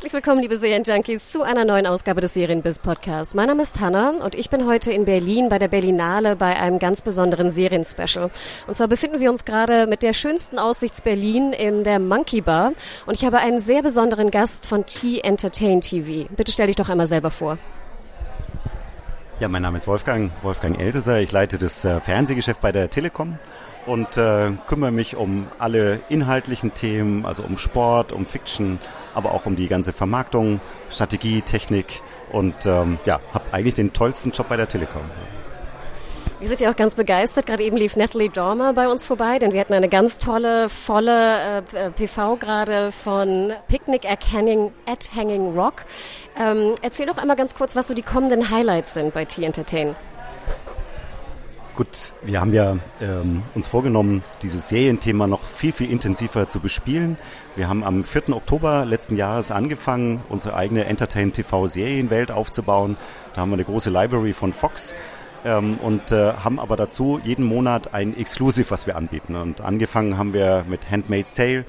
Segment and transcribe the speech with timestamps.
[0.00, 3.34] Herzlich willkommen, liebe Serienjunkies, zu einer neuen Ausgabe des Serienbiz Podcasts.
[3.34, 6.78] Mein Name ist Hanna und ich bin heute in Berlin bei der Berlinale bei einem
[6.78, 8.30] ganz besonderen Serienspecial.
[8.66, 12.72] Und zwar befinden wir uns gerade mit der schönsten Aussichts Berlin in der Monkey Bar
[13.04, 16.26] und ich habe einen sehr besonderen Gast von T Entertain TV.
[16.34, 17.58] Bitte stell dich doch einmal selber vor.
[19.38, 21.20] Ja, mein Name ist Wolfgang, Wolfgang Elteser.
[21.20, 23.38] Ich leite das äh, Fernsehgeschäft bei der Telekom
[23.86, 28.78] und äh, kümmere mich um alle inhaltlichen Themen, also um Sport, um Fiction,
[29.14, 34.32] aber auch um die ganze Vermarktung, Strategie, Technik und ähm, ja, habe eigentlich den tollsten
[34.32, 35.02] Job bei der Telekom.
[36.40, 37.44] Wir sind ja auch ganz begeistert.
[37.44, 41.58] Gerade eben lief Natalie Dormer bei uns vorbei, denn wir hatten eine ganz tolle, volle
[41.74, 45.84] äh, PV gerade von Picnic at Hanging, at Hanging Rock.
[46.38, 49.94] Ähm, erzähl doch einmal ganz kurz, was so die kommenden Highlights sind bei T-Entertain.
[51.80, 57.16] Gut, wir haben ja ähm, uns vorgenommen, dieses Serienthema noch viel, viel intensiver zu bespielen.
[57.56, 58.36] Wir haben am 4.
[58.36, 62.98] Oktober letzten Jahres angefangen, unsere eigene Entertain TV Serienwelt aufzubauen.
[63.32, 64.94] Da haben wir eine große Library von Fox
[65.46, 69.34] ähm, und äh, haben aber dazu jeden Monat ein Exclusive, was wir anbieten.
[69.34, 71.64] Und angefangen haben wir mit Handmaid's Tale,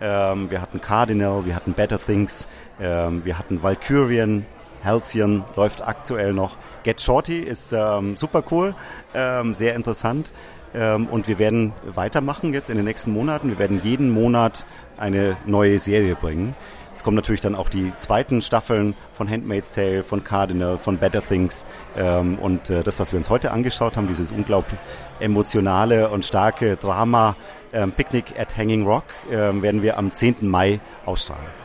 [0.00, 2.48] ähm, wir hatten Cardinal, wir hatten Better Things,
[2.80, 4.46] ähm, wir hatten Valkyrian,
[4.84, 6.56] Halcyon läuft aktuell noch.
[6.82, 8.74] Get Shorty ist ähm, super cool,
[9.14, 10.32] ähm, sehr interessant.
[10.74, 13.48] Ähm, und wir werden weitermachen jetzt in den nächsten Monaten.
[13.48, 16.54] Wir werden jeden Monat eine neue Serie bringen.
[16.92, 21.22] Es kommen natürlich dann auch die zweiten Staffeln von Handmaid's Tale, von Cardinal, von Better
[21.22, 21.64] Things.
[21.96, 24.78] Ähm, und äh, das, was wir uns heute angeschaut haben, dieses unglaublich
[25.20, 27.36] emotionale und starke Drama
[27.72, 30.36] ähm, Picnic at Hanging Rock, ähm, werden wir am 10.
[30.48, 31.59] Mai ausstrahlen.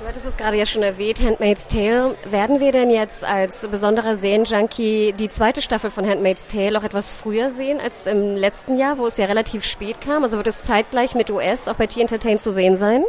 [0.00, 2.16] Du hattest es gerade ja schon erwähnt, Handmaid's Tale.
[2.24, 7.10] Werden wir denn jetzt als besonderer Serienjunkie die zweite Staffel von Handmaid's Tale auch etwas
[7.10, 10.22] früher sehen als im letzten Jahr, wo es ja relativ spät kam?
[10.22, 13.04] Also wird es zeitgleich mit US auch bei T-Entertain zu sehen sein?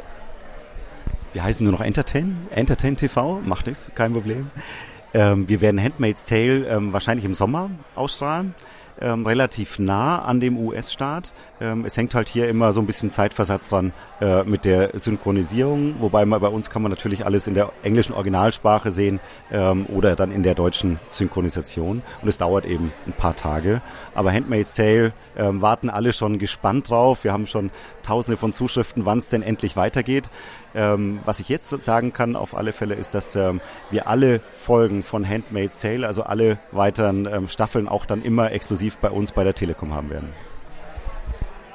[1.31, 2.35] Wir heißen nur noch Entertain.
[2.50, 4.52] Entertain TV, macht es, kein Problem.
[5.13, 8.53] Ähm, wir werden Handmaid's Tale ähm, wahrscheinlich im Sommer ausstrahlen
[9.01, 11.34] ähm, relativ nah an dem US-Staat.
[11.59, 15.95] Ähm, es hängt halt hier immer so ein bisschen Zeitversatz dran äh, mit der Synchronisierung,
[16.00, 19.19] wobei man bei uns kann man natürlich alles in der englischen Originalsprache sehen
[19.51, 22.01] ähm, oder dann in der deutschen Synchronisation.
[22.22, 23.81] Und es dauert eben ein paar Tage.
[24.13, 27.23] Aber Handmaid's Tale ähm, warten alle schon gespannt drauf.
[27.23, 27.72] Wir haben schon
[28.03, 30.29] tausende von Zuschriften, wann es denn endlich weitergeht.
[30.74, 35.04] Ähm, was ich jetzt sagen kann auf alle Fälle ist, dass ähm, wir alle Folgen
[35.04, 39.44] von Handmaid's Tale, also alle weiteren ähm, Staffeln auch dann immer exklusiv bei uns bei
[39.44, 40.34] der Telekom haben werden.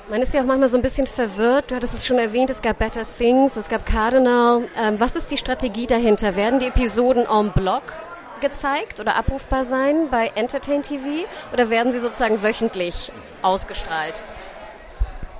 [0.09, 1.73] Man ist ja auch manchmal so ein bisschen verwirrt.
[1.73, 4.69] Du hattest es schon erwähnt, es gab Better Things, es gab Cardinal.
[4.81, 6.37] Ähm, was ist die Strategie dahinter?
[6.37, 7.83] Werden die Episoden en bloc
[8.41, 13.11] gezeigt oder abrufbar sein bei Entertain TV oder werden sie sozusagen wöchentlich
[13.43, 14.25] ausgestrahlt?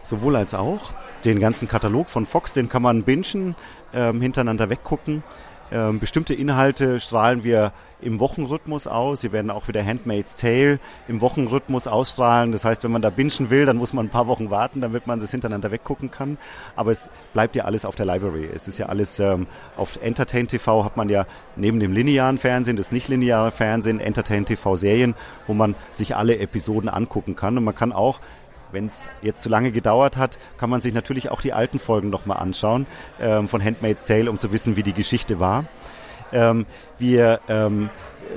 [0.09, 0.93] Sowohl als auch.
[1.25, 3.57] Den ganzen Katalog von Fox, den kann man bingen,
[3.93, 5.23] ähm, hintereinander weggucken.
[5.73, 9.25] Ähm, bestimmte Inhalte strahlen wir im Wochenrhythmus aus.
[9.25, 10.79] Wir werden auch wieder Handmaid's Tale
[11.09, 12.53] im Wochenrhythmus ausstrahlen.
[12.53, 15.09] Das heißt, wenn man da bingen will, dann muss man ein paar Wochen warten, damit
[15.09, 16.39] man das hintereinander weggucken kann.
[16.77, 18.49] Aber es bleibt ja alles auf der Library.
[18.55, 22.77] Es ist ja alles ähm, auf Entertain TV hat man ja neben dem linearen Fernsehen,
[22.77, 25.15] das nicht lineare Fernsehen, Entertain TV Serien,
[25.49, 27.59] wo man sich alle Episoden angucken kann.
[27.59, 28.21] Und man kann auch
[28.73, 32.11] wenn es jetzt zu lange gedauert hat, kann man sich natürlich auch die alten Folgen
[32.11, 32.87] nochmal anschauen
[33.21, 35.65] ähm, von Handmaid's Tale, um zu wissen, wie die Geschichte war.
[36.33, 36.67] Ähm,
[36.99, 37.89] wir, ähm,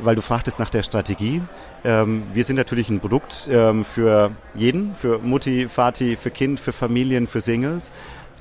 [0.01, 1.41] weil du fragtest nach der Strategie,
[1.83, 6.71] ähm, wir sind natürlich ein Produkt ähm, für jeden, für Mutti, Vati, für Kind, für
[6.71, 7.91] Familien, für Singles.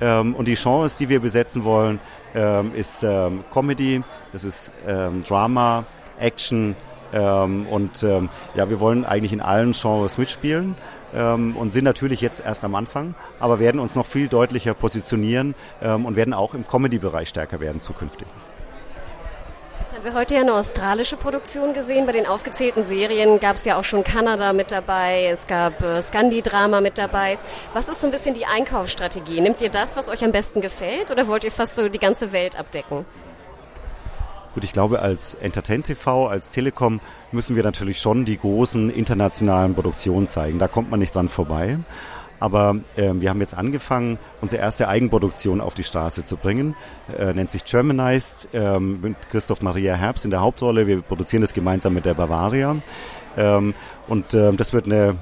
[0.01, 1.99] Ähm, und die Genres, die wir besetzen wollen,
[2.35, 3.03] ähm, ist
[3.51, 5.83] Comedy, das ist Drama,
[6.19, 6.75] Action,
[7.13, 10.75] ähm, und ähm, ja, wir wollen eigentlich in allen Genres mitspielen
[11.13, 15.55] ähm, und sind natürlich jetzt erst am Anfang, aber werden uns noch viel deutlicher positionieren
[15.81, 18.27] ähm, und werden auch im Comedy-Bereich stärker werden zukünftig.
[19.79, 22.05] Jetzt haben wir heute ja eine australische Produktion gesehen.
[22.05, 26.01] Bei den aufgezählten Serien gab es ja auch schon Kanada mit dabei, es gab äh,
[26.01, 27.37] Scandi-Drama mit dabei.
[27.73, 29.41] Was ist so ein bisschen die Einkaufsstrategie?
[29.41, 32.31] Nehmt ihr das, was euch am besten gefällt oder wollt ihr fast so die ganze
[32.31, 33.05] Welt abdecken?
[34.53, 37.01] Gut, ich glaube, als Entertain TV, als Telekom
[37.31, 40.57] müssen wir natürlich schon die großen internationalen Produktionen zeigen.
[40.57, 41.77] Da kommt man nicht dran vorbei.
[42.39, 46.75] Aber äh, wir haben jetzt angefangen, unsere erste Eigenproduktion auf die Straße zu bringen.
[47.17, 50.87] Äh, nennt sich Germanized äh, mit Christoph Maria Herbst in der Hauptrolle.
[50.87, 52.77] Wir produzieren das gemeinsam mit der Bavaria.
[53.37, 53.73] Ähm,
[54.07, 55.17] und äh, das wird eine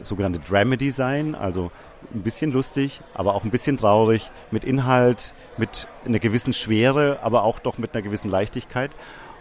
[0.00, 1.70] sogenannte Dramedy sein, also
[2.14, 7.44] ein bisschen lustig, aber auch ein bisschen traurig, mit Inhalt, mit einer gewissen Schwere, aber
[7.44, 8.90] auch doch mit einer gewissen Leichtigkeit.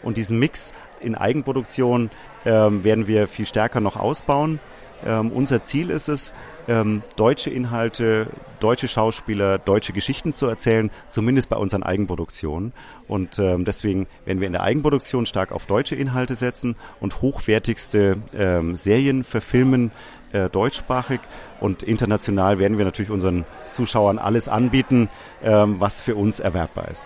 [0.03, 2.09] Und diesen Mix in Eigenproduktion
[2.45, 4.59] ähm, werden wir viel stärker noch ausbauen.
[5.05, 6.33] Ähm, unser Ziel ist es,
[6.67, 8.27] ähm, deutsche Inhalte,
[8.59, 12.73] deutsche Schauspieler, deutsche Geschichten zu erzählen, zumindest bei unseren Eigenproduktionen.
[13.07, 18.17] Und ähm, deswegen werden wir in der Eigenproduktion stark auf deutsche Inhalte setzen und hochwertigste
[18.35, 19.91] ähm, Serien verfilmen,
[20.33, 21.19] äh, deutschsprachig.
[21.59, 25.09] Und international werden wir natürlich unseren Zuschauern alles anbieten,
[25.43, 27.05] ähm, was für uns erwerbbar ist.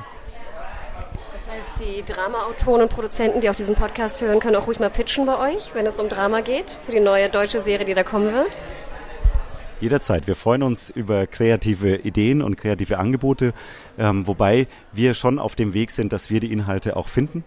[1.33, 4.89] Das heißt, die Dramaautoren und Produzenten, die auch diesen Podcast hören, können auch ruhig mal
[4.89, 8.03] pitchen bei euch, wenn es um Drama geht, für die neue deutsche Serie, die da
[8.03, 8.57] kommen wird.
[9.81, 10.25] Jederzeit.
[10.25, 13.53] Wir freuen uns über kreative Ideen und kreative Angebote,
[13.97, 17.43] ähm, wobei wir schon auf dem Weg sind, dass wir die Inhalte auch finden.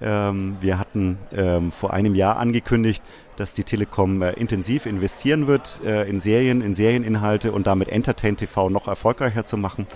[0.00, 3.02] Ähm, wir hatten ähm, vor einem Jahr angekündigt,
[3.36, 8.36] dass die Telekom äh, intensiv investieren wird äh, in Serien, in Serieninhalte und damit Entertain
[8.36, 9.86] TV noch erfolgreicher zu machen.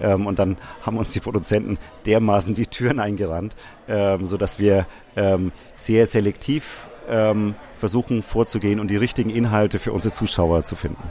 [0.00, 3.54] Ähm, und dann haben uns die Produzenten dermaßen die Türen eingerannt,
[3.88, 4.86] ähm, sodass wir
[5.16, 11.02] ähm, sehr selektiv ähm, versuchen vorzugehen und die richtigen Inhalte für unsere Zuschauer zu finden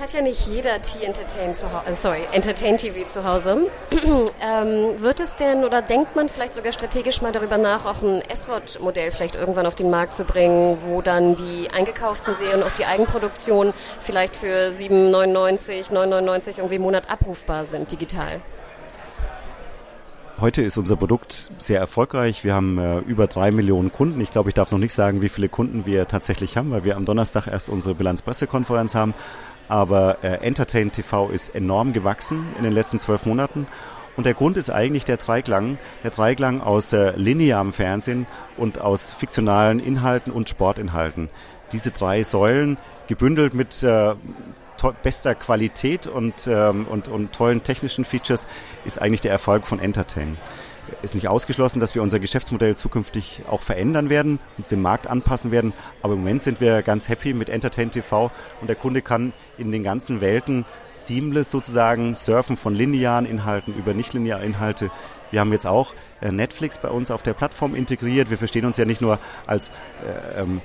[0.00, 3.70] hat ja nicht jeder T-Entertain zu Hause, äh, sorry, Entertain TV zu Hause.
[4.40, 8.22] ähm, wird es denn oder denkt man vielleicht sogar strategisch mal darüber nach, auch ein
[8.34, 12.86] SWOT-Modell vielleicht irgendwann auf den Markt zu bringen, wo dann die eingekauften Serien, auch die
[12.86, 18.40] Eigenproduktion vielleicht für 7,99, 9,99 irgendwie im Monat abrufbar sind, digital?
[20.40, 22.44] Heute ist unser Produkt sehr erfolgreich.
[22.44, 24.18] Wir haben äh, über drei Millionen Kunden.
[24.22, 26.96] Ich glaube, ich darf noch nicht sagen, wie viele Kunden wir tatsächlich haben, weil wir
[26.96, 29.12] am Donnerstag erst unsere Bilanzpressekonferenz haben.
[29.70, 33.68] Aber äh, Entertain TV ist enorm gewachsen in den letzten zwölf Monaten.
[34.16, 38.26] Und der Grund ist eigentlich der Dreiklang, der Dreiklang aus äh, linearem Fernsehen
[38.56, 41.28] und aus fiktionalen Inhalten und Sportinhalten.
[41.70, 44.14] Diese drei Säulen gebündelt mit äh,
[45.04, 48.48] bester Qualität und, ähm, und, und tollen technischen Features
[48.84, 50.36] ist eigentlich der Erfolg von Entertain
[51.02, 55.50] ist nicht ausgeschlossen, dass wir unser Geschäftsmodell zukünftig auch verändern werden, uns dem Markt anpassen
[55.50, 55.72] werden.
[56.02, 58.30] Aber im Moment sind wir ganz happy mit Entertain TV
[58.60, 63.94] und der Kunde kann in den ganzen Welten seamless sozusagen surfen von linearen Inhalten über
[63.94, 64.90] nicht-lineare Inhalte.
[65.30, 68.30] Wir haben jetzt auch äh, Netflix bei uns auf der Plattform integriert.
[68.30, 69.70] Wir verstehen uns ja nicht nur als
[70.04, 70.60] äh, ähm, äh,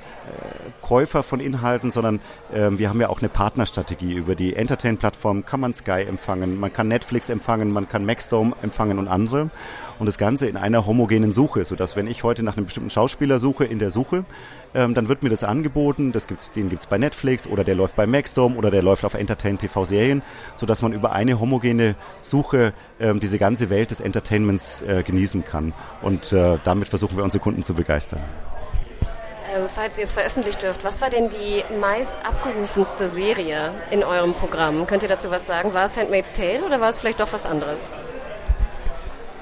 [0.82, 2.20] Käufer von Inhalten, sondern
[2.54, 4.14] äh, wir haben ja auch eine Partnerstrategie.
[4.14, 9.00] Über die Entertain-Plattform kann man Sky empfangen, man kann Netflix empfangen, man kann Maxdome empfangen
[9.00, 9.50] und andere.
[9.98, 13.40] Und das Ganze in einer homogenen Suche, sodass wenn ich heute nach einem bestimmten Schauspieler
[13.40, 14.26] suche in der Suche,
[14.74, 16.12] ähm, dann wird mir das angeboten.
[16.12, 19.14] Das gibt's, den gibt's bei Netflix oder der läuft bei Maxdome oder der läuft auf
[19.14, 20.22] Entertain TV Serien,
[20.56, 25.74] sodass man über eine homogene Suche ähm, diese ganze Welt des Entertainments äh, genießen kann.
[26.02, 28.22] Und äh, damit versuchen wir unsere Kunden zu begeistern.
[29.56, 34.34] Ähm, falls ihr es veröffentlicht dürft, was war denn die meist abgerufenste Serie in eurem
[34.34, 34.86] Programm?
[34.88, 35.74] Könnt ihr dazu was sagen?
[35.74, 37.90] War es Handmaid's Tale oder war es vielleicht doch was anderes?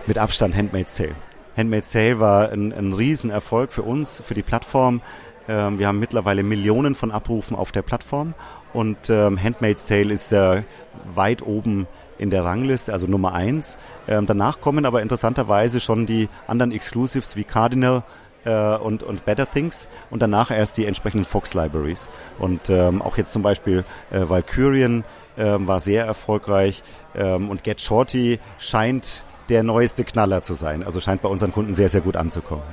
[0.05, 1.15] Mit Abstand Handmaid's Tale.
[1.57, 5.01] Handmaid's Tale war ein, ein Riesenerfolg für uns, für die Plattform.
[5.47, 8.35] Ähm, wir haben mittlerweile Millionen von Abrufen auf der Plattform
[8.73, 10.63] und ähm, Handmaid's Tale ist äh,
[11.05, 11.87] weit oben
[12.19, 13.77] in der Rangliste, also Nummer eins.
[14.07, 18.03] Ähm, danach kommen aber interessanterweise schon die anderen Exclusives wie Cardinal
[18.45, 22.09] äh, und, und Better Things und danach erst die entsprechenden Fox Libraries.
[22.39, 25.03] Und ähm, auch jetzt zum Beispiel äh, Valkyrian
[25.37, 26.83] ähm, war sehr erfolgreich
[27.15, 30.83] ähm, und Get Shorty scheint der neueste Knaller zu sein.
[30.83, 32.63] Also scheint bei unseren Kunden sehr, sehr gut anzukommen.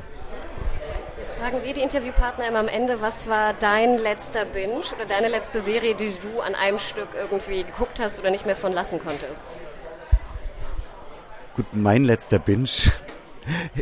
[1.19, 5.29] Jetzt fragen wir die Interviewpartner immer am Ende, was war dein letzter Binge oder deine
[5.29, 9.01] letzte Serie, die du an einem Stück irgendwie geguckt hast oder nicht mehr von lassen
[9.01, 9.45] konntest?
[11.57, 12.69] Gut, mein letzter Binge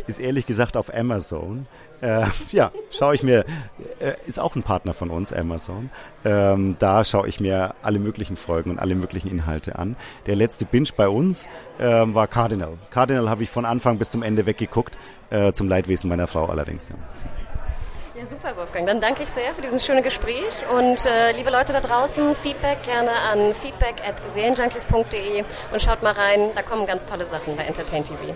[0.07, 1.67] ist ehrlich gesagt auf Amazon.
[2.01, 3.45] Äh, ja, schaue ich mir,
[3.99, 5.89] äh, ist auch ein Partner von uns, Amazon.
[6.23, 9.95] Ähm, da schaue ich mir alle möglichen Folgen und alle möglichen Inhalte an.
[10.25, 11.47] Der letzte Binge bei uns
[11.77, 12.77] äh, war Cardinal.
[12.89, 14.97] Cardinal habe ich von Anfang bis zum Ende weggeguckt,
[15.29, 16.89] äh, zum Leidwesen meiner Frau allerdings.
[16.89, 16.95] Ja.
[18.19, 18.85] Ja, super, Wolfgang.
[18.85, 20.65] Dann danke ich sehr für dieses schöne Gespräch.
[20.77, 26.11] Und äh, liebe Leute da draußen, Feedback gerne an feedback at serienjunkies.de und schaut mal
[26.11, 26.49] rein.
[26.53, 28.35] Da kommen ganz tolle Sachen bei Entertain TV.